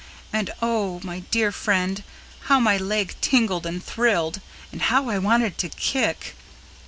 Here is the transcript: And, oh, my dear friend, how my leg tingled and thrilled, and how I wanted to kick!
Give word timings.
And, 0.33 0.49
oh, 0.63 0.99
my 1.03 1.19
dear 1.29 1.51
friend, 1.51 2.03
how 2.45 2.59
my 2.59 2.75
leg 2.75 3.13
tingled 3.21 3.67
and 3.67 3.83
thrilled, 3.85 4.41
and 4.71 4.81
how 4.81 5.09
I 5.11 5.19
wanted 5.19 5.59
to 5.59 5.69
kick! 5.69 6.35